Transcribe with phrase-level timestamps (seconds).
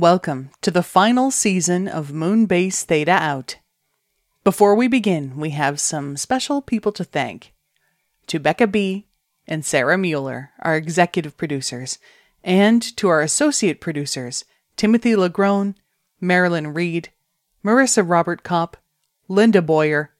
[0.00, 3.56] Welcome to the final season of Moonbase Theta Out.
[4.44, 7.52] Before we begin, we have some special people to thank.
[8.28, 9.08] To Becca B.
[9.46, 11.98] and Sarah Mueller, our executive producers,
[12.42, 15.74] and to our associate producers, Timothy Lagrone,
[16.18, 17.10] Marilyn Reed,
[17.62, 18.78] Marissa Robert Kopp,
[19.28, 20.14] Linda Boyer,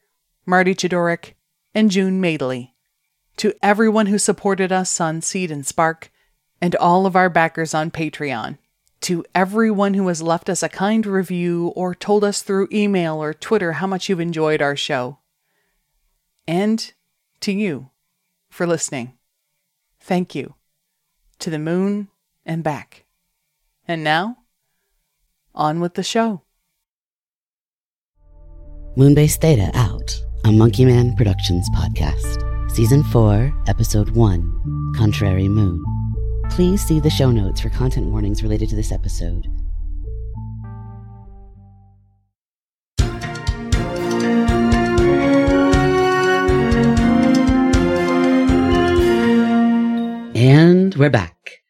[0.44, 1.32] Marty Chidoric,
[1.74, 2.74] and June Madeley.
[3.38, 6.12] To everyone who supported us on Seed and Spark,
[6.60, 8.58] and all of our backers on Patreon.
[9.02, 13.32] To everyone who has left us a kind review or told us through email or
[13.32, 15.18] Twitter how much you've enjoyed our show.
[16.46, 16.92] And
[17.40, 17.90] to you
[18.50, 19.14] for listening.
[20.00, 20.54] Thank you.
[21.38, 22.08] To the moon
[22.44, 23.06] and back.
[23.88, 24.38] And now,
[25.54, 26.42] on with the show.
[28.96, 32.70] Moonbase Theta out, a Monkey Man Productions podcast.
[32.70, 35.89] Season 4, Episode 1 Contrary Moon.
[36.50, 39.46] Please see the show notes for content warnings related to this episode.
[50.34, 51.62] And we're back.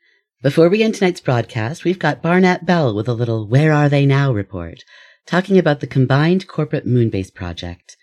[0.43, 4.07] Before we end tonight's broadcast, we've got Barnett Bell with a little Where Are They
[4.07, 4.83] Now report,
[5.27, 7.97] talking about the combined corporate moonbase project.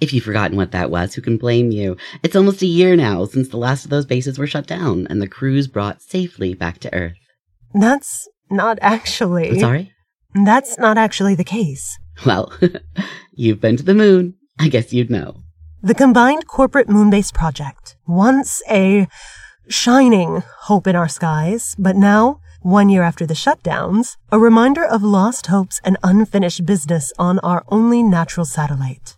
[0.00, 1.96] If you've forgotten what that was, who can blame you?
[2.22, 5.22] It's almost a year now since the last of those bases were shut down and
[5.22, 7.16] the crews brought safely back to Earth.
[7.72, 9.50] That's not actually.
[9.50, 9.92] I'm sorry?
[10.44, 11.96] That's not actually the case.
[12.26, 12.52] Well,
[13.32, 14.34] you've been to the moon.
[14.58, 15.42] I guess you'd know.
[15.82, 19.06] The combined corporate moonbase project, once a
[19.68, 25.02] shining hope in our skies, but now, one year after the shutdowns, a reminder of
[25.02, 29.16] lost hopes and unfinished business on our only natural satellite.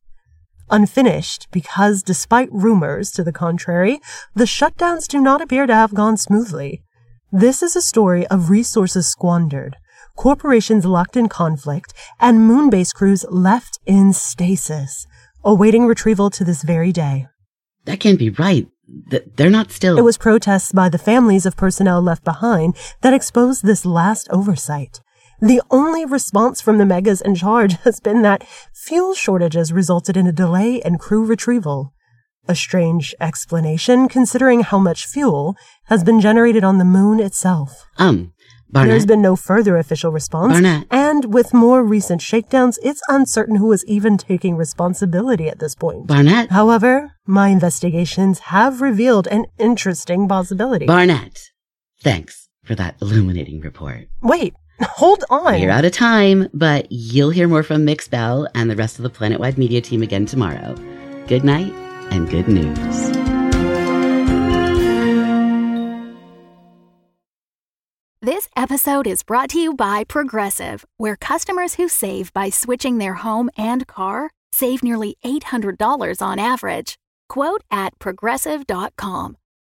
[0.70, 4.00] Unfinished because, despite rumors to the contrary,
[4.34, 6.82] the shutdowns do not appear to have gone smoothly.
[7.30, 9.76] This is a story of resources squandered,
[10.16, 15.06] corporations locked in conflict, and moonbase crews left in stasis,
[15.44, 17.26] awaiting retrieval to this very day.
[17.84, 18.66] That can't be right.
[19.36, 19.98] They're not still.
[19.98, 25.00] It was protests by the families of personnel left behind that exposed this last oversight.
[25.40, 30.26] The only response from the megas in charge has been that fuel shortages resulted in
[30.26, 31.92] a delay in crew retrieval.
[32.48, 37.84] A strange explanation considering how much fuel has been generated on the moon itself.
[37.98, 38.32] Um,
[38.68, 38.90] Barnett.
[38.90, 40.52] There's been no further official response.
[40.52, 40.86] Barnett.
[40.90, 46.06] And with more recent shakedowns, it's uncertain who is even taking responsibility at this point.
[46.06, 46.50] Barnett.
[46.50, 50.86] However, my investigations have revealed an interesting possibility.
[50.86, 51.50] Barnett.
[52.02, 54.08] Thanks for that illuminating report.
[54.20, 55.60] Wait, hold on.
[55.60, 59.02] You're out of time, but you'll hear more from Mix Bell and the rest of
[59.02, 60.74] the Planet Wide Media team again tomorrow.
[61.26, 61.72] Good night
[62.10, 63.16] and good news.
[68.22, 73.14] This episode is brought to you by Progressive, where customers who save by switching their
[73.14, 76.96] home and car save nearly $800 on average.
[77.28, 79.36] Quote at progressive.com.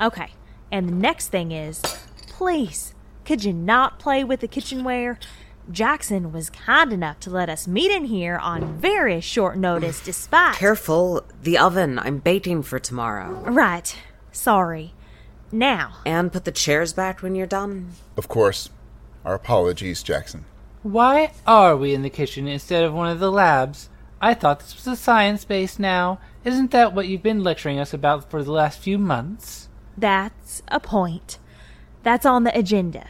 [0.00, 0.30] Okay,
[0.72, 1.80] and the next thing is,
[2.28, 2.94] please,
[3.24, 5.18] could you not play with the kitchenware?
[5.70, 10.56] Jackson was kind enough to let us meet in here on very short notice despite.
[10.56, 11.98] Careful, the oven.
[11.98, 13.30] I'm baiting for tomorrow.
[13.42, 13.94] Right.
[14.32, 14.94] Sorry.
[15.52, 17.90] Now, And put the chairs back when you're done.
[18.16, 18.70] Of course.
[19.24, 20.44] Our apologies, Jackson.
[20.82, 23.90] Why are we in the kitchen instead of one of the labs?
[24.20, 26.20] I thought this was a science base now.
[26.44, 29.68] Isn't that what you've been lecturing us about for the last few months?
[29.96, 31.38] That's a point.
[32.02, 33.06] That's on the agenda.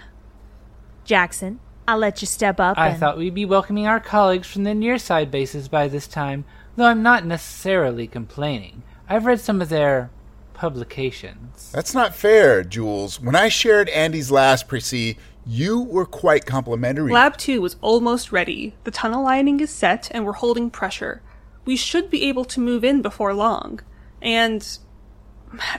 [1.04, 3.00] Jackson, I'll let you step up I and.
[3.00, 6.44] thought we'd be welcoming our colleagues from the near-side bases by this time,
[6.76, 8.82] though I'm not necessarily complaining.
[9.08, 10.10] I've read some of their
[10.54, 11.72] publications.
[11.72, 13.20] That's not fair, Jules.
[13.20, 15.16] When I shared Andy's last précis,
[15.46, 17.12] you were quite complimentary.
[17.12, 18.74] Lab 2 was almost ready.
[18.84, 21.22] The tunnel lining is set and we're holding pressure.
[21.64, 23.80] We should be able to move in before long.
[24.22, 24.78] And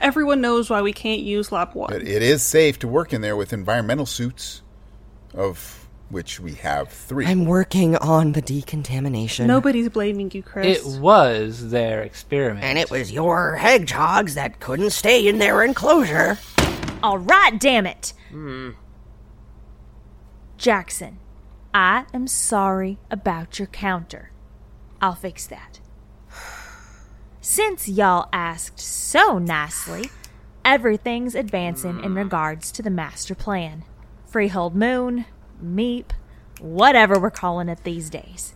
[0.00, 1.90] Everyone knows why we can't use Lab 1.
[1.90, 4.62] But it is safe to work in there with environmental suits,
[5.34, 7.26] of which we have three.
[7.26, 9.46] I'm working on the decontamination.
[9.46, 10.78] Nobody's blaming you, Chris.
[10.78, 12.64] It was their experiment.
[12.64, 16.38] And it was your hedgehogs that couldn't stay in their enclosure.
[17.02, 18.12] All right, damn it.
[18.30, 18.70] Hmm.
[20.58, 21.18] Jackson,
[21.74, 24.30] I am sorry about your counter.
[25.00, 25.80] I'll fix that.
[27.44, 30.10] Since y'all asked so nicely,
[30.64, 33.82] everything's advancing in regards to the master plan.
[34.24, 35.24] Freehold Moon,
[35.60, 36.12] MEEP,
[36.60, 38.54] whatever we're calling it these days.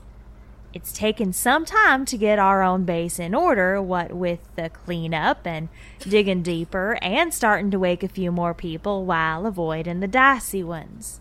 [0.72, 5.44] It's taken some time to get our own base in order, what with the cleanup
[5.44, 5.68] and
[5.98, 11.20] digging deeper and starting to wake a few more people while avoiding the dicey ones.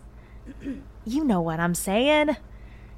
[1.08, 2.36] You know what I'm saying?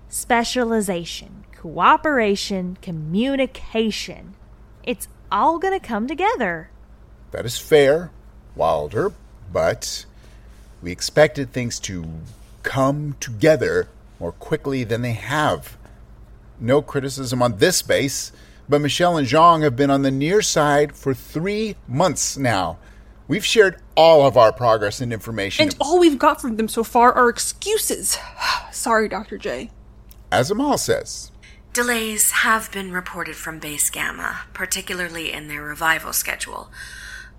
[0.08, 4.34] Specialization, cooperation, communication.
[4.88, 6.70] It's all gonna come together.
[7.32, 8.10] That is fair,
[8.56, 9.12] Wilder,
[9.52, 10.06] but
[10.80, 12.06] we expected things to
[12.62, 13.88] come together
[14.18, 15.76] more quickly than they have.
[16.58, 18.32] No criticism on this base,
[18.66, 22.78] but Michelle and Zhang have been on the near side for three months now.
[23.28, 25.66] We've shared all of our progress and information.
[25.66, 28.16] and all we've got from them so far are excuses.
[28.72, 29.36] Sorry, Dr.
[29.36, 29.70] J.
[30.32, 31.30] as Amal says,
[31.78, 36.72] Delays have been reported from Base Gamma, particularly in their revival schedule.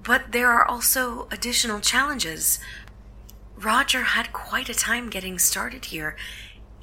[0.02, 2.58] But there are also additional challenges.
[3.58, 6.16] Roger had quite a time getting started here,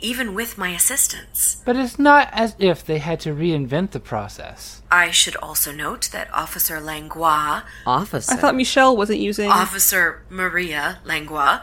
[0.01, 1.63] even with my assistance.
[1.65, 4.83] But it's not as if they had to reinvent the process.
[4.91, 8.35] I should also note that Officer Langlois, Officer.
[8.35, 9.51] I thought Michelle wasn't using.
[9.51, 11.61] Officer Maria Langlois,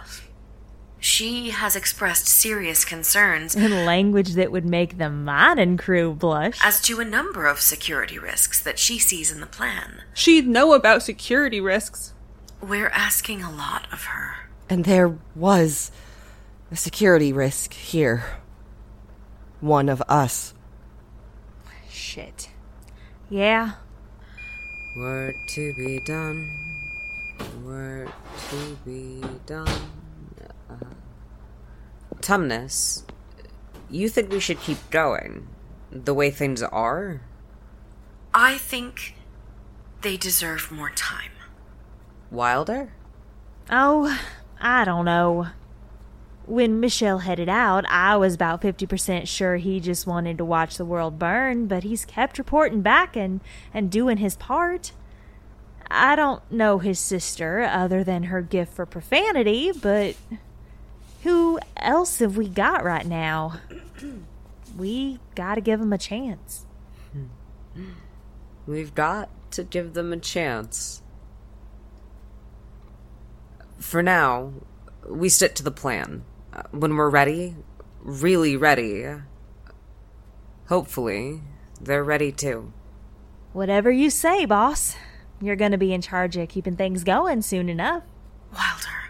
[1.03, 6.57] she has expressed serious concerns In language that would make the mining crew blush.
[6.63, 10.01] as to a number of security risks that she sees in the plan.
[10.13, 12.13] She'd know about security risks.
[12.61, 14.47] We're asking a lot of her.
[14.69, 15.91] And there was
[16.71, 18.23] a security risk here.
[19.59, 20.53] One of us.
[21.89, 22.49] Shit.
[23.29, 23.73] Yeah,
[24.95, 26.47] Work to be done.
[27.65, 28.09] Work
[28.51, 29.67] to be done.
[32.23, 33.03] Tumnus,
[33.89, 35.45] you think we should keep going
[35.91, 37.21] the way things are?
[38.33, 39.15] I think
[40.01, 41.31] they deserve more time.
[42.31, 42.93] Wilder?
[43.69, 44.19] Oh,
[44.61, 45.47] I don't know.
[46.45, 50.85] When Michelle headed out, I was about 50% sure he just wanted to watch the
[50.85, 53.41] world burn, but he's kept reporting back and,
[53.73, 54.93] and doing his part.
[55.91, 60.15] I don't know his sister other than her gift for profanity, but
[61.53, 63.59] who else have we got right now?
[64.75, 66.65] We gotta give them a chance.
[68.65, 71.03] We've got to give them a chance.
[73.77, 74.53] For now,
[75.07, 76.23] we stick to the plan.
[76.51, 77.55] Uh, When we're ready,
[78.01, 79.05] really ready,
[80.69, 81.41] hopefully,
[81.79, 82.73] they're ready too.
[83.51, 84.95] Whatever you say, boss.
[85.39, 88.01] You're gonna be in charge of keeping things going soon enough.
[88.51, 89.02] Wilder,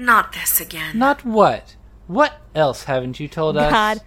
[0.00, 0.98] not this again.
[0.98, 1.76] Not what?
[2.06, 3.70] What else haven't you told us?
[3.70, 4.00] God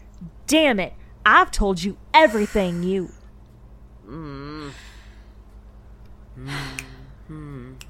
[0.48, 0.94] damn it.
[1.25, 3.12] I've told you everything you.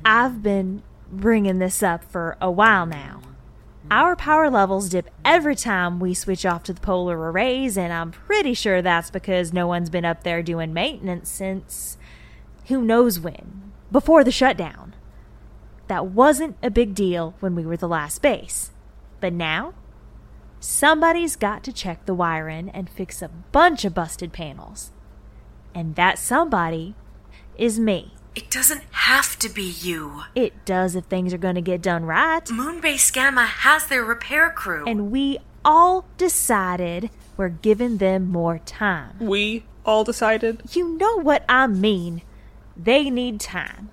[0.06, 3.22] I've been bringing this up for a while now.
[3.92, 8.12] Our power levels dip every time we switch off to the polar arrays, and I'm
[8.12, 11.98] pretty sure that's because no one's been up there doing maintenance since
[12.68, 14.96] who knows when, before the shutdown.
[15.88, 18.72] That wasn't a big deal when we were the last base.
[19.20, 19.74] But now,
[20.60, 24.92] somebody's got to check the wiring and fix a bunch of busted panels.
[25.76, 26.96] And that somebody
[27.58, 28.14] is me.
[28.36, 30.24] It doesn't have to be you.
[30.34, 32.44] It does if things are going to get done right.
[32.46, 34.86] Moonbase Gamma has their repair crew.
[34.88, 39.18] And we all decided we're giving them more time.
[39.20, 40.62] We all decided.
[40.72, 42.24] You know what I mean.
[42.76, 43.90] They need time.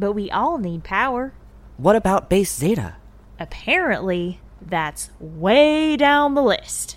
[0.00, 1.34] But we all need power.
[1.76, 2.96] What about base Zeta?
[3.38, 6.96] Apparently, that's way down the list.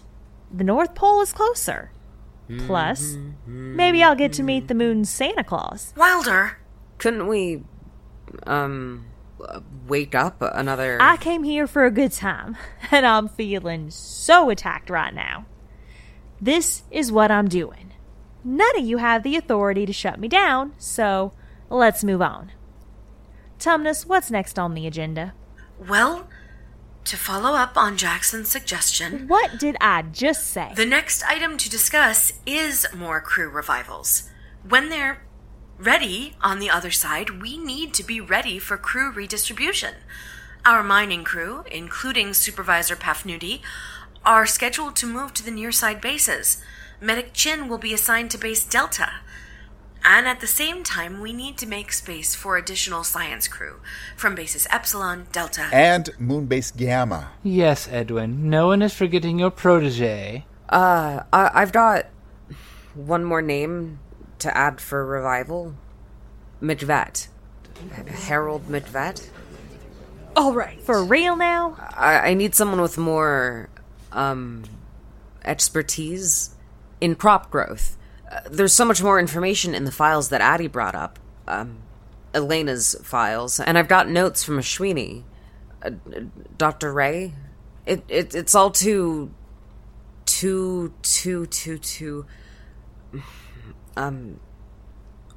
[0.54, 1.92] The North Pole is closer.
[2.66, 3.18] Plus,
[3.48, 5.94] maybe I'll get to meet the moon's Santa Claus.
[5.98, 6.58] Wilder,
[6.98, 7.64] Couldn't we,
[8.46, 9.06] um,
[9.88, 10.98] wake up another.
[11.02, 12.56] I came here for a good time,
[12.92, 15.46] and I'm feeling so attacked right now.
[16.40, 17.94] This is what I'm doing.
[18.44, 21.34] None of you have the authority to shut me down, so
[21.70, 22.52] let's move on.
[23.68, 25.34] Tumnus, what's next on the agenda?
[25.90, 26.28] well,
[27.06, 30.74] to follow up on Jackson's suggestion, What did I just say?
[30.76, 34.30] the next item to discuss is more crew revivals.
[34.68, 35.22] When they're
[35.80, 39.96] Ready, on the other side, we need to be ready for crew redistribution.
[40.66, 43.62] Our mining crew, including Supervisor Pafnudi,
[44.26, 46.62] are scheduled to move to the nearside bases.
[47.02, 49.14] Medic Chin will be assigned to base Delta.
[50.06, 53.80] And at the same time, we need to make space for additional science crew
[54.18, 57.32] from bases Epsilon, Delta, And Moonbase Gamma.
[57.42, 58.50] Yes, Edwin.
[58.50, 60.46] No one is forgetting your protege.
[60.70, 62.08] Uh, I- I've got
[62.96, 64.00] one more name
[64.40, 65.76] to add for revival.
[66.62, 67.28] Midvet.
[68.28, 69.30] Harold Midvet.
[70.36, 70.82] All right.
[70.82, 71.76] For real now?
[71.96, 73.70] I, I need someone with more
[74.12, 74.64] um,
[75.46, 76.56] expertise
[77.00, 77.98] in crop growth.
[78.50, 81.20] There's so much more information in the files that Addie brought up.
[81.48, 81.80] Um,
[82.34, 85.24] Elena's files, and I've got notes from Ashwini,
[85.84, 85.92] uh,
[86.58, 86.92] Dr.
[86.92, 87.34] Ray.
[87.86, 89.32] It, it it's all too,
[90.26, 92.26] too, too, too, too.
[93.96, 94.40] Um,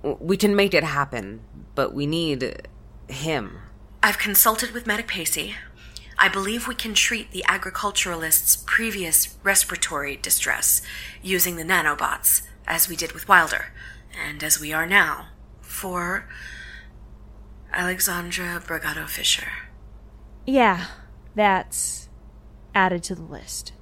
[0.03, 1.41] we can make it happen,
[1.75, 2.69] but we need
[3.09, 3.59] him.
[4.03, 5.55] I've consulted with Medic Pacey.
[6.19, 10.81] I believe we can treat the agriculturalist's previous respiratory distress
[11.23, 13.67] using the nanobots, as we did with Wilder,
[14.27, 15.29] and as we are now,
[15.61, 16.29] for
[17.73, 19.49] Alexandra Brigado Fisher.
[20.47, 20.87] Yeah,
[21.35, 22.09] that's
[22.75, 23.73] added to the list.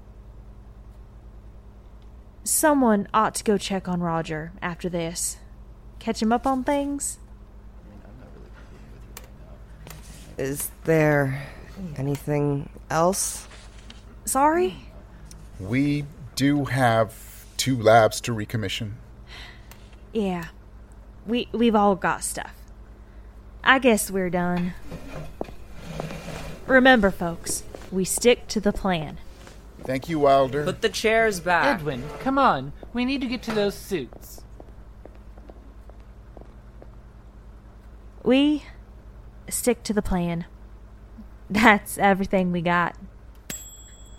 [2.42, 5.38] Someone ought to go check on Roger after this.
[5.98, 7.18] Catch him up on things?
[10.36, 11.46] Is there
[11.96, 13.46] anything else?
[14.24, 14.76] Sorry?
[15.60, 17.33] We do have
[17.64, 18.92] two labs to recommission.
[20.12, 20.48] Yeah.
[21.26, 22.52] We we've all got stuff.
[23.64, 24.74] I guess we're done.
[26.66, 29.16] Remember, folks, we stick to the plan.
[29.82, 30.64] Thank you, Wilder.
[30.64, 31.80] Put the chairs back.
[31.80, 32.74] Edwin, come on.
[32.92, 34.42] We need to get to those suits.
[38.22, 38.64] We
[39.48, 40.44] stick to the plan.
[41.48, 42.94] That's everything we got.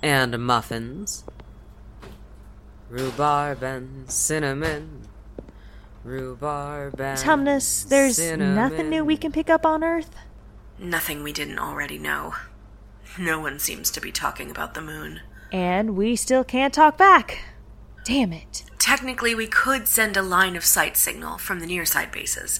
[0.01, 1.25] and muffins.
[2.89, 5.07] Rhubarb and cinnamon.
[6.03, 8.55] Rhubarb and Tumnus, there's cinnamon.
[8.55, 10.15] nothing new we can pick up on Earth?
[10.77, 12.35] Nothing we didn't already know.
[13.17, 15.21] No one seems to be talking about the moon.
[15.51, 17.39] And we still can't talk back.
[18.03, 18.65] Damn it.
[18.77, 22.59] Technically, we could send a line of sight signal from the nearside bases,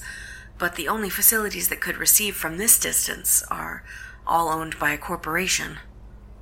[0.57, 3.83] but the only facilities that could receive from this distance are
[4.25, 5.77] all owned by a corporation.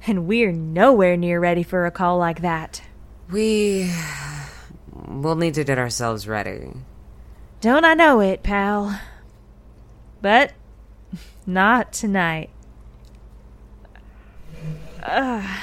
[0.08, 2.82] And we're nowhere near ready for a call like that.
[3.30, 3.92] We
[5.08, 6.72] We'll need to get ourselves ready.
[7.62, 9.00] Don't I know it, pal?
[10.22, 10.54] But
[11.46, 12.50] not tonight.
[15.04, 15.60] Ugh.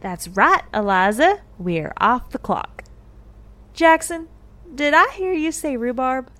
[0.00, 1.40] That's right, Eliza.
[1.58, 2.84] We're off the clock.
[3.74, 4.28] Jackson,
[4.74, 6.30] did I hear you say rhubarb?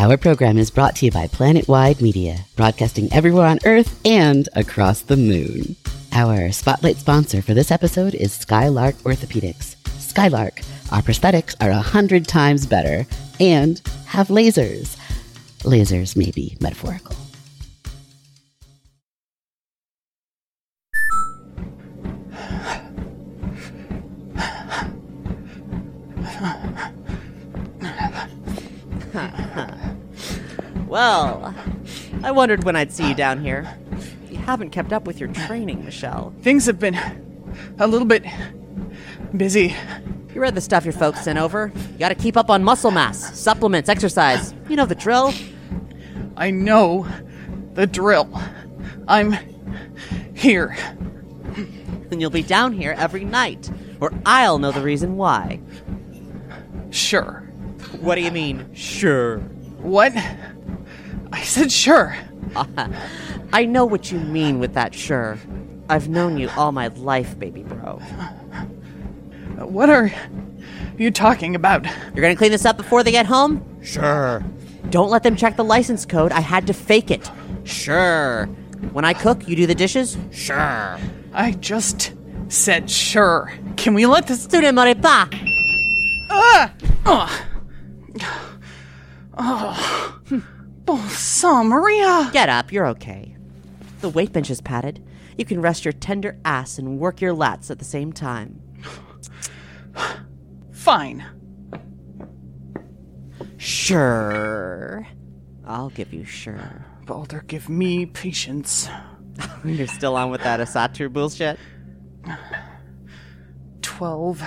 [0.00, 4.48] Our program is brought to you by Planet Wide Media, broadcasting everywhere on Earth and
[4.54, 5.74] across the moon.
[6.12, 9.74] Our spotlight sponsor for this episode is Skylark Orthopedics.
[9.98, 10.60] Skylark,
[10.92, 13.08] our prosthetics are a hundred times better
[13.40, 14.96] and have lasers.
[15.64, 17.16] Lasers may be metaphorical.
[30.88, 31.54] Well,
[32.22, 33.78] I wondered when I'd see you down here.
[34.30, 36.32] You haven't kept up with your training, Michelle.
[36.40, 36.98] Things have been
[37.78, 38.24] a little bit
[39.36, 39.76] busy.
[40.34, 41.70] You read the stuff your folks sent over.
[41.92, 44.54] You gotta keep up on muscle mass, supplements, exercise.
[44.68, 45.34] You know the drill.
[46.38, 47.06] I know
[47.74, 48.30] the drill.
[49.06, 49.36] I'm
[50.34, 50.74] here.
[52.08, 55.60] Then you'll be down here every night, or I'll know the reason why.
[56.90, 57.40] Sure.
[58.00, 59.40] What do you mean, sure?
[59.80, 60.14] What?
[61.32, 62.16] I said sure.
[63.52, 65.38] I know what you mean with that sure.
[65.88, 68.00] I've known you all my life, baby bro.
[69.58, 70.12] What are
[70.98, 71.84] you talking about?
[72.14, 73.64] You're gonna clean this up before they get home?
[73.82, 74.44] Sure.
[74.90, 76.32] Don't let them check the license code.
[76.32, 77.30] I had to fake it.
[77.64, 78.46] Sure.
[78.92, 80.16] When I cook, you do the dishes?
[80.30, 80.98] Sure.
[81.32, 82.12] I just
[82.48, 83.52] said sure.
[83.76, 84.46] Can we let this.
[84.46, 85.28] Tu ne m'aurais pas.
[86.30, 86.72] Ah!
[87.06, 87.44] Oh.
[89.38, 90.42] Oh.
[90.90, 92.30] Oh, bon sang, Maria!
[92.32, 93.36] Get up, you're okay.
[94.00, 95.04] The weight bench is padded.
[95.36, 98.62] You can rest your tender ass and work your lats at the same time.
[100.72, 101.26] Fine.
[103.58, 105.06] Sure.
[105.66, 106.86] I'll give you sure.
[107.04, 108.88] Balder, give me patience.
[109.66, 111.58] You're still on with that Asatru bullshit?
[113.82, 114.42] 12,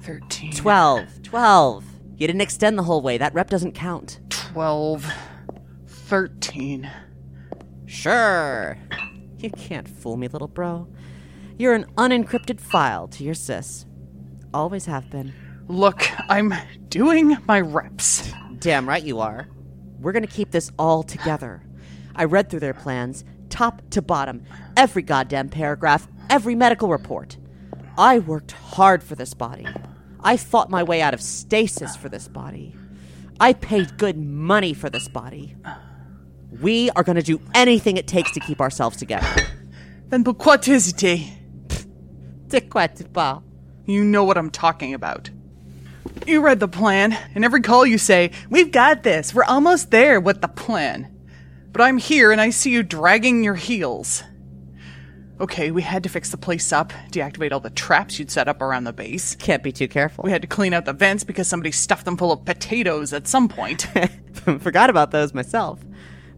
[0.00, 1.22] 13, 12.
[1.22, 1.84] 12.
[2.16, 3.18] You didn't extend the whole way.
[3.18, 4.18] That rep doesn't count.
[4.30, 5.12] 12,
[6.06, 6.90] 13.
[7.86, 8.78] Sure.
[9.38, 10.88] You can't fool me, little bro.
[11.58, 13.86] You're an unencrypted file to your sis.
[14.54, 15.32] Always have been.
[15.68, 16.52] Look, I'm
[16.88, 18.30] doing my reps.
[18.58, 19.48] Damn right you are.
[20.00, 21.62] We're gonna keep this all together.
[22.14, 24.44] I read through their plans, top to bottom,
[24.76, 27.36] every goddamn paragraph, every medical report.
[27.96, 29.66] I worked hard for this body.
[30.20, 32.74] I fought my way out of stasis for this body.
[33.40, 35.56] I paid good money for this body.
[36.60, 39.28] We are gonna do anything it takes to keep ourselves together.
[40.08, 41.26] Then pourquoi t'hésiter?
[42.48, 43.42] De quoi tu parles?
[43.86, 45.30] You know what I'm talking about.
[46.26, 50.20] You read the plan, and every call you say, We've got this, we're almost there
[50.20, 51.08] with the plan.
[51.72, 54.22] But I'm here and I see you dragging your heels.
[55.40, 58.60] Okay, we had to fix the place up, deactivate all the traps you'd set up
[58.62, 59.34] around the base.
[59.36, 60.22] Can't be too careful.
[60.22, 63.26] We had to clean out the vents because somebody stuffed them full of potatoes at
[63.26, 63.88] some point.
[64.60, 65.80] Forgot about those myself.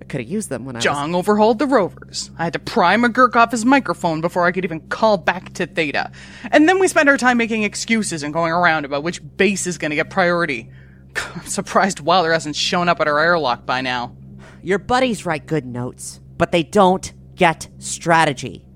[0.05, 0.85] I could have used them when I was.
[0.85, 2.31] Zhang overhauled the rovers.
[2.37, 5.67] I had to pry McGurk off his microphone before I could even call back to
[5.67, 6.13] Theta.
[6.53, 9.79] And then we spent our time making excuses and going around about which base is
[9.79, 10.69] going to get priority.
[11.17, 14.15] I'm surprised Wilder hasn't shown up at our airlock by now.
[14.63, 18.67] Your buddies write good notes, but they don't get strategy.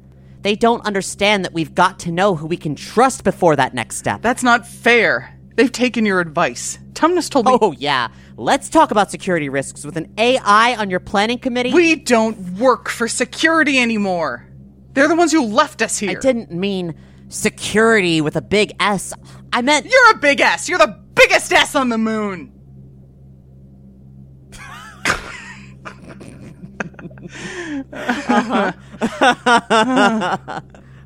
[0.41, 3.97] They don't understand that we've got to know who we can trust before that next
[3.97, 4.23] step.
[4.23, 5.38] That's not fair.
[5.59, 6.79] They've taken your advice.
[6.93, 7.59] Tumnus told me.
[7.61, 8.11] Oh, yeah.
[8.37, 11.73] Let's talk about security risks with an AI on your planning committee.
[11.73, 14.47] We don't work for security anymore.
[14.93, 16.11] They're the ones who left us here.
[16.11, 16.95] I didn't mean
[17.27, 19.13] security with a big S.
[19.53, 19.87] I meant.
[19.87, 20.69] You're a big S.
[20.69, 22.53] You're the biggest S on the moon.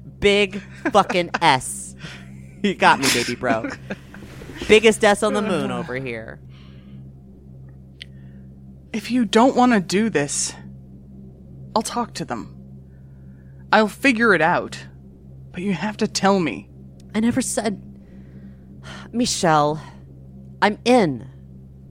[0.21, 0.61] Big
[0.93, 1.97] fucking S.
[2.63, 3.71] You got me, baby bro.
[4.69, 6.40] Biggest S on the moon over here.
[8.92, 10.54] If you don't want to do this,
[11.75, 12.57] I'll talk to them.
[13.72, 14.87] I'll figure it out.
[15.51, 16.68] But you have to tell me.
[17.14, 17.83] I never said.
[19.12, 19.83] Michelle,
[20.61, 21.29] I'm in.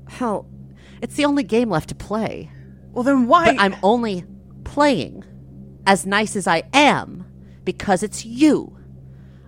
[0.07, 0.49] Hell,
[1.01, 2.51] it's the only game left to play.
[2.91, 3.45] Well, then why?
[3.45, 4.25] But I'm only
[4.63, 5.23] playing,
[5.86, 7.25] as nice as I am,
[7.63, 8.77] because it's you.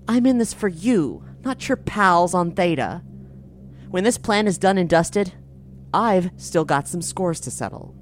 [0.08, 3.02] I'm in this for you, not your pals on Theta.
[3.94, 5.34] When this plan is done and dusted,
[5.94, 7.94] I've still got some scores to settle.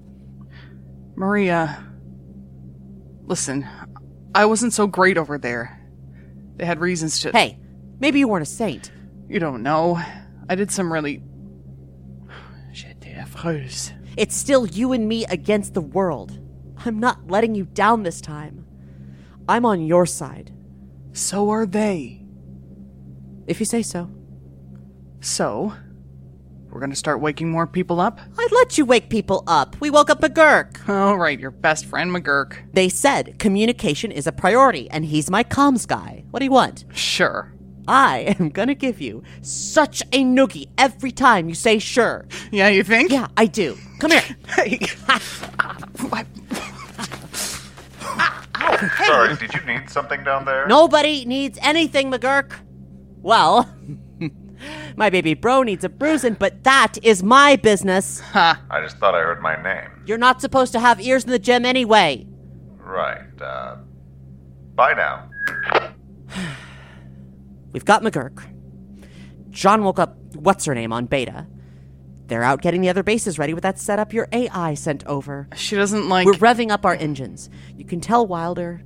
[1.18, 1.84] Maria,
[3.24, 3.68] listen,
[4.34, 5.86] I wasn't so great over there.
[6.56, 7.32] They had reasons to.
[7.32, 7.60] Hey,
[8.00, 8.90] maybe you weren't a saint.
[9.28, 10.02] You don't know.
[10.48, 11.22] I did some really.
[14.16, 16.40] It's still you and me against the world.
[16.86, 18.66] I'm not letting you down this time.
[19.46, 20.54] I'm on your side.
[21.12, 22.24] So are they.
[23.46, 24.10] If you say so.
[25.22, 25.74] So,
[26.72, 28.20] we're gonna start waking more people up?
[28.38, 29.76] I'd let you wake people up.
[29.80, 30.90] We woke up McGurk.
[30.90, 32.58] All right, your best friend McGurk.
[32.74, 36.24] They said communication is a priority, and he's my comms guy.
[36.32, 36.86] What do you want?
[36.94, 37.54] Sure.
[37.88, 42.26] I am gonna give you such a noogie every time you say sure.
[42.52, 43.12] Yeah, you think?
[43.12, 43.78] Yeah, I do.
[44.00, 44.24] Come here.
[44.56, 44.80] Hey.
[49.06, 50.68] Sorry, did you need something down there?
[50.68, 52.54] Nobody needs anything, McGurk.
[53.22, 53.70] Well,
[54.96, 58.20] my baby bro needs a bruising, but that is my business.
[58.20, 58.62] Ha.
[58.70, 59.90] I just thought I heard my name.
[60.06, 62.28] You're not supposed to have ears in the gym anyway.
[62.78, 63.78] Right, uh.
[64.76, 65.30] Bye now.
[67.72, 68.44] We've got McGurk.
[69.50, 71.48] John woke up, what's her name, on beta.
[72.28, 75.50] They're out getting the other bases ready with that setup your AI sent over.
[75.54, 76.26] She doesn't like.
[76.26, 77.50] We're revving up our engines.
[77.76, 78.84] You can tell Wilder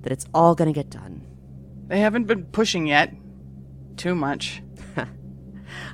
[0.00, 1.24] that it's all gonna get done.
[1.86, 3.14] They haven't been pushing yet.
[3.96, 4.62] Too much.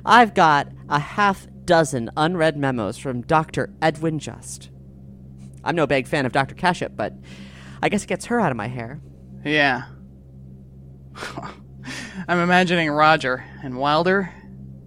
[0.05, 3.73] I've got a half dozen unread memos from Dr.
[3.81, 4.69] Edwin Just.
[5.63, 6.55] I'm no big fan of Dr.
[6.55, 7.13] Cashup, but
[7.81, 9.01] I guess it gets her out of my hair.
[9.43, 9.83] Yeah.
[12.27, 14.33] I'm imagining Roger and Wilder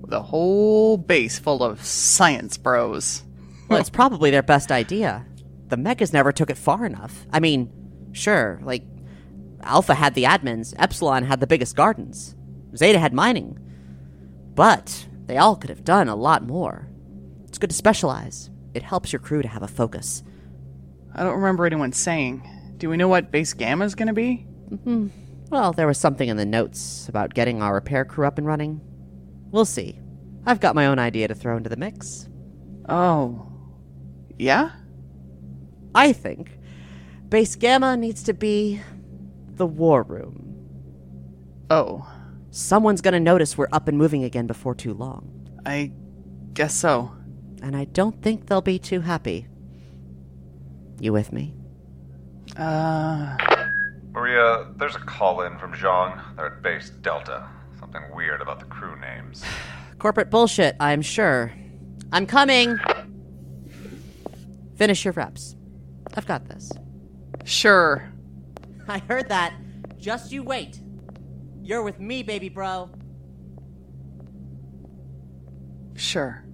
[0.01, 3.23] with a whole base full of science bros.
[3.69, 5.27] Well, it's probably their best idea.
[5.69, 7.27] The mechas never took it far enough.
[7.33, 7.71] I mean,
[8.13, 8.85] sure, like,
[9.63, 12.35] Alpha had the admins, Epsilon had the biggest gardens,
[12.77, 13.59] Zeta had mining.
[14.55, 16.89] But they all could have done a lot more.
[17.49, 18.51] It's good to specialize.
[18.75, 20.23] It helps your crew to have a focus.
[21.15, 22.49] I don't remember anyone saying.
[22.79, 24.47] Do we know what base gamma is gonna be?
[24.85, 25.09] hmm
[25.51, 28.81] Well, there was something in the notes about getting our repair crew up and running.
[29.51, 29.99] We'll see.
[30.47, 32.29] I've got my own idea to throw into the mix.
[32.89, 33.47] Oh.
[34.39, 34.71] Yeah?
[35.95, 36.59] I think
[37.29, 38.81] Base Gamma needs to be
[39.55, 40.49] the war room.
[41.71, 42.11] Oh.
[42.55, 45.49] Someone's gonna notice we're up and moving again before too long.
[45.65, 45.91] I
[46.53, 47.11] guess so.
[47.63, 49.47] And I don't think they'll be too happy.
[51.01, 51.55] You with me?
[52.55, 53.39] Uh.
[54.11, 56.21] Maria, there's a call in from Zhang.
[56.37, 57.49] They're at base Delta.
[57.81, 59.43] Something weird about the crew names.
[59.99, 61.55] Corporate bullshit, I'm sure.
[62.13, 62.79] I'm coming!
[64.77, 65.57] Finish your reps.
[66.15, 66.71] I've got this.
[67.45, 68.13] Sure.
[68.87, 69.55] I heard that.
[69.97, 70.82] Just you wait.
[71.63, 72.91] You're with me, baby bro.
[75.95, 76.45] Sure.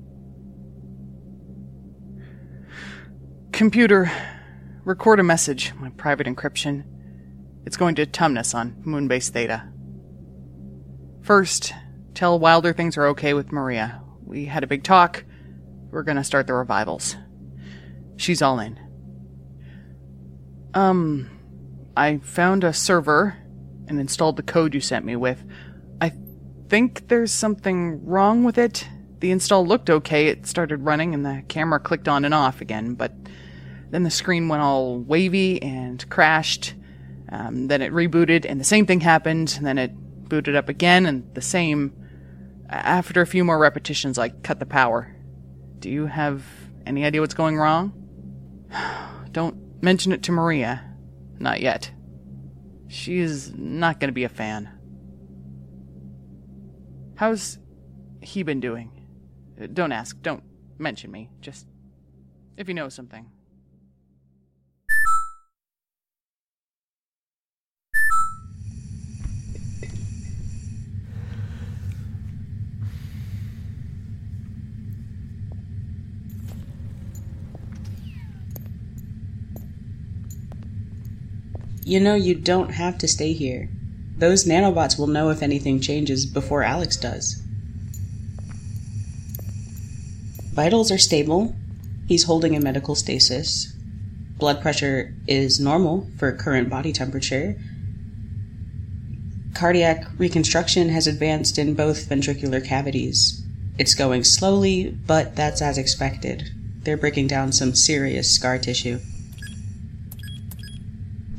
[3.53, 4.11] Computer,
[4.85, 6.85] record a message, my private encryption.
[7.65, 9.69] It's going to Tumnus on Moonbase Theta.
[11.23, 11.73] First,
[12.15, 14.03] tell Wilder things are okay with Maria.
[14.25, 15.25] We had a big talk.
[15.91, 17.17] We're gonna start the revivals.
[18.17, 18.79] She's all in.
[20.75, 21.31] Um,
[21.97, 23.39] I found a server
[23.89, 25.45] and installed the code you sent me with.
[26.01, 26.13] I
[26.69, 28.87] think there's something wrong with it.
[29.21, 32.95] The install looked okay, it started running and the camera clicked on and off again,
[32.95, 33.13] but
[33.91, 36.75] then the screen went all wavy and crashed.
[37.31, 39.93] Um, then it rebooted and the same thing happened, and then it
[40.29, 41.95] booted up again and the same.
[42.71, 45.15] After a few more repetitions, I cut the power.
[45.79, 46.45] Do you have
[46.87, 47.93] any idea what's going wrong?
[49.33, 50.85] Don't mention it to Maria.
[51.39, 51.91] Not yet.
[52.89, 54.71] She's not going to be a fan.
[57.17, 57.59] How's
[58.23, 58.91] he been doing?
[59.61, 60.21] Uh, Don't ask.
[60.23, 60.43] Don't
[60.79, 61.31] mention me.
[61.41, 61.67] Just
[62.57, 63.31] if you know something.
[81.89, 83.71] You know you don't have to stay here.
[84.19, 87.41] Those nanobots will know if anything changes before Alex does.
[90.53, 91.57] Vitals are stable.
[92.07, 93.73] He's holding a medical stasis.
[94.37, 97.57] Blood pressure is normal for current body temperature.
[99.55, 103.43] Cardiac reconstruction has advanced in both ventricular cavities.
[103.79, 106.51] It's going slowly, but that's as expected.
[106.83, 109.01] They're breaking down some serious scar tissue.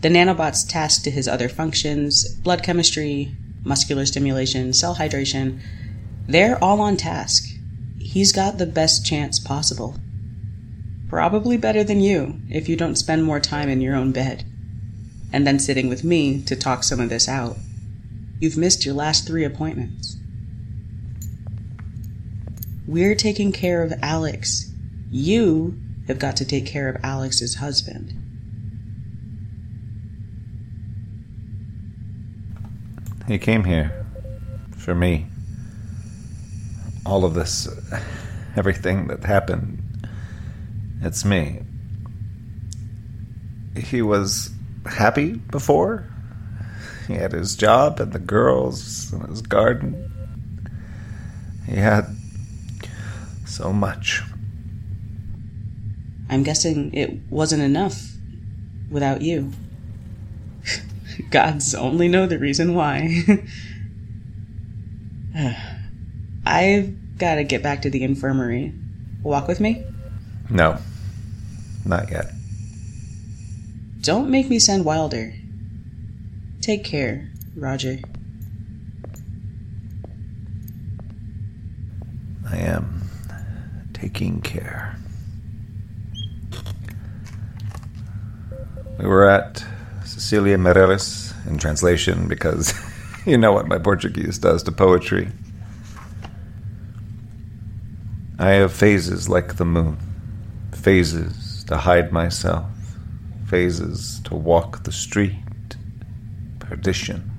[0.02, 3.36] The nanobot's tasked to his other functions blood chemistry,
[3.66, 5.60] muscular stimulation, cell hydration.
[6.28, 7.44] They're all on task.
[8.00, 9.96] He's got the best chance possible.
[11.10, 14.46] Probably better than you if you don't spend more time in your own bed.
[15.34, 17.58] And then sitting with me to talk some of this out.
[18.40, 20.16] You've missed your last three appointments.
[22.88, 24.72] We're taking care of Alex.
[25.12, 28.14] You have got to take care of Alex's husband.
[33.30, 34.08] He came here
[34.76, 35.28] for me.
[37.06, 37.68] All of this,
[38.56, 39.84] everything that happened,
[41.04, 41.62] it's me.
[43.78, 44.50] He was
[44.88, 46.08] happy before.
[47.08, 50.12] He had his job and the girls and his garden.
[51.68, 52.08] He had
[53.46, 54.24] so much.
[56.32, 58.08] I'm guessing it wasn't enough
[58.90, 59.52] without you.
[61.30, 63.24] Gods only know the reason why.
[66.46, 68.74] I've got to get back to the infirmary.
[69.22, 69.86] Walk with me?
[70.50, 70.80] No,
[71.86, 72.32] not yet.
[74.02, 75.34] Don't make me send Wilder.
[76.62, 78.00] Take care, Roger.
[82.50, 83.10] I am
[83.94, 84.98] taking care.
[88.98, 89.64] We were at
[90.30, 92.72] Cecilia Meireles in translation because
[93.26, 95.32] you know what my Portuguese does to poetry.
[98.38, 99.98] I have phases like the moon,
[100.72, 102.70] phases to hide myself,
[103.48, 105.34] phases to walk the street.
[106.60, 107.32] Perdition,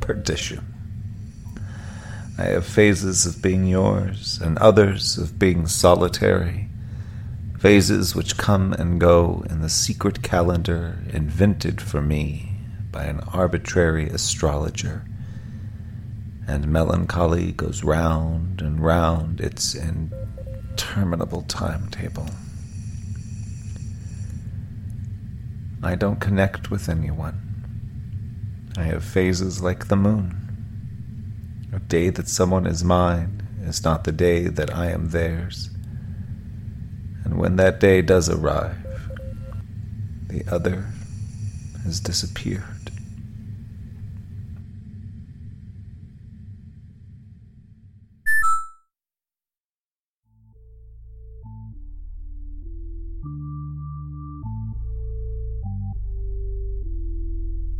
[0.00, 0.64] perdition.
[2.38, 6.67] I have phases of being yours and others of being solitary,
[7.58, 12.56] phases which come and go in the secret calendar invented for me
[12.92, 15.04] by an arbitrary astrologer.
[16.46, 22.28] And melancholy goes round and round its interminable timetable.
[25.82, 27.44] I don't connect with anyone.
[28.76, 30.34] I have phases like the moon.
[31.72, 35.70] A day that someone is mine is not the day that I am theirs.
[37.28, 38.74] And when that day does arrive,
[40.28, 40.86] the other
[41.84, 42.64] has disappeared.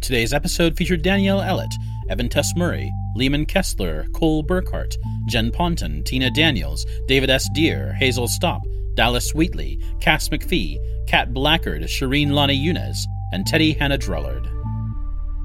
[0.02, 1.72] Today's episode featured Danielle Ellett,
[2.11, 4.94] Evan Tess Murray, Lehman Kessler, Cole Burkhart,
[5.28, 7.46] Jen Ponton, Tina Daniels, David S.
[7.54, 8.62] Deer, Hazel Stopp,
[8.98, 14.44] Dallas Wheatley, Cass McPhee, Kat Blackard, Shireen Lonnie Yunez, and Teddy Hannah Drullard.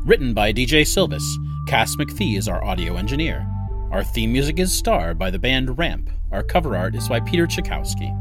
[0.07, 1.21] Written by DJ Sylvis,
[1.67, 3.47] Cass McPhee is our audio engineer.
[3.91, 6.09] Our theme music is Star by the band Ramp.
[6.31, 8.11] Our cover art is by Peter Chakowski.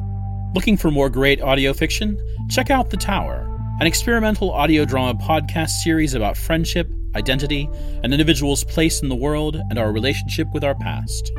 [0.54, 2.18] Looking for more great audio fiction?
[2.50, 3.48] Check out The Tower,
[3.80, 7.70] an experimental audio drama podcast series about friendship, identity,
[8.02, 11.32] an individual's place in the world, and our relationship with our past.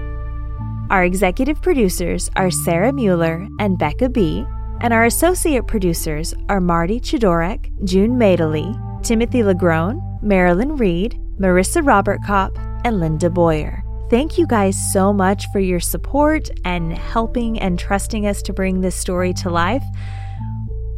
[0.94, 4.46] Our executive producers are Sarah Mueller and Becca B.,
[4.82, 12.22] and our associate producers are Marty Chidorek, June Madeley, Timothy Lagrone, Marilyn Reed, Marissa Robert
[12.24, 13.84] Kopp, and Linda Boyer.
[14.12, 18.82] Thank you guys so much for your support and helping and trusting us to bring
[18.82, 19.84] this story to life.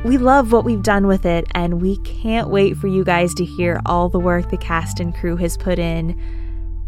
[0.03, 3.45] We love what we've done with it, and we can't wait for you guys to
[3.45, 6.21] hear all the work the cast and crew has put in.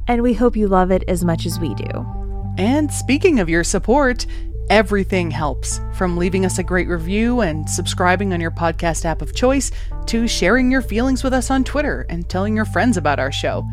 [0.09, 2.26] And we hope you love it as much as we do.
[2.57, 4.25] And speaking of your support,
[4.69, 9.35] everything helps from leaving us a great review and subscribing on your podcast app of
[9.35, 9.71] choice
[10.07, 13.67] to sharing your feelings with us on Twitter and telling your friends about our show.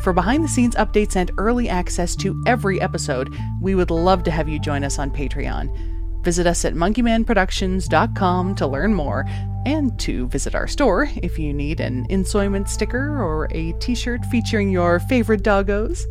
[0.00, 4.30] For behind the scenes updates and early access to every episode, we would love to
[4.30, 6.22] have you join us on Patreon.
[6.24, 9.24] Visit us at monkeymanproductions.com to learn more
[9.64, 14.24] and to visit our store if you need an ensoyment sticker or a t shirt
[14.26, 16.04] featuring your favorite doggos.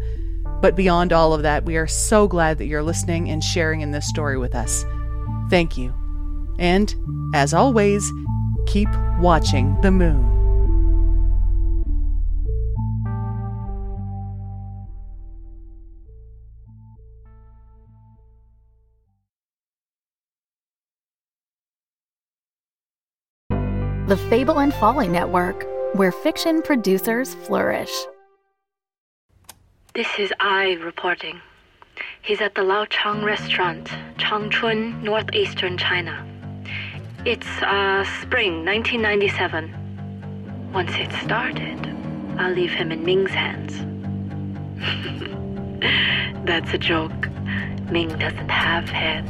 [0.62, 3.92] But beyond all of that, we are so glad that you're listening and sharing in
[3.92, 4.86] this story with us.
[5.50, 5.94] Thank you.
[6.60, 6.94] And,
[7.34, 8.10] as always,
[8.68, 10.38] keep watching the moon.
[24.08, 27.92] The Fable and Folly Network, where fiction producers flourish.
[29.94, 31.42] This is I reporting.
[32.22, 36.26] He's at the Lao Chang restaurant, Changchun, northeastern China.
[37.26, 40.72] It's uh, spring 1997.
[40.72, 41.78] Once it started,
[42.40, 43.74] I'll leave him in Ming's hands.
[46.46, 47.28] That's a joke.
[47.92, 49.30] Ming doesn't have hands.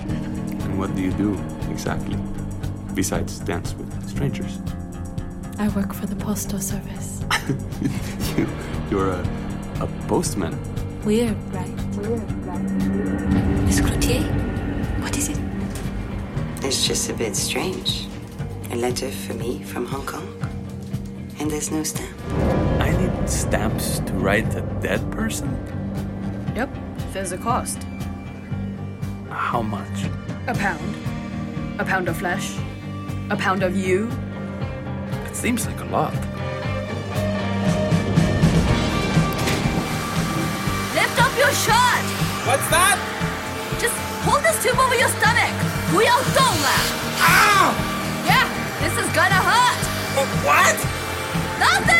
[0.64, 2.20] And what do you do exactly?
[2.94, 4.60] Besides dance with strangers?
[5.58, 7.24] I work for the postal service.
[8.38, 8.48] you,
[8.92, 9.41] you're a,
[9.82, 10.56] a postman.
[11.04, 11.68] Weird, right?
[11.98, 12.62] Weird, right?
[13.66, 14.24] Miss Cloutier,
[15.02, 15.40] what is it?
[16.64, 18.08] It's just a bit strange.
[18.72, 20.28] A letter for me from Hong Kong.
[21.40, 22.16] And there's no stamp.
[22.80, 25.50] I need stamps to write a dead person?
[26.56, 26.70] Yep,
[27.12, 27.80] there's a cost.
[29.30, 30.06] How much?
[30.48, 30.96] A pound.
[31.80, 32.56] A pound of flesh.
[33.32, 34.12] A pound of you.
[35.26, 36.14] It seems like a lot.
[42.51, 42.97] What's that?
[43.79, 45.53] Just hold this tube over your stomach!
[45.91, 46.69] 不要动了!
[47.23, 47.75] Ow!
[48.27, 48.47] Yeah,
[48.81, 49.79] this is gonna hurt!
[50.45, 50.77] What?
[51.59, 51.97] Nothing!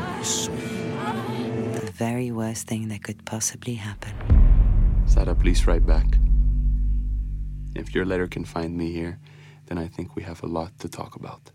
[0.00, 0.63] The
[1.95, 4.13] Very worst thing that could possibly happen.
[5.05, 6.05] Sada, please write back.
[7.73, 9.17] If your letter can find me here,
[9.67, 11.51] then I think we have a lot to talk about.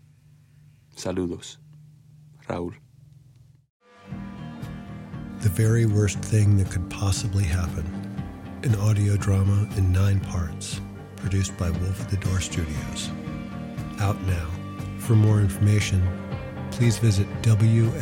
[0.95, 1.57] Saludos.
[2.49, 2.73] Raúl.
[5.41, 7.85] The very worst thing that could possibly happen.
[8.63, 10.81] An audio drama in nine parts,
[11.17, 13.11] produced by Wolf at the Door Studios.
[13.99, 14.49] Out now.
[14.97, 16.01] For more information,
[16.71, 18.01] please visit WLFDR.com.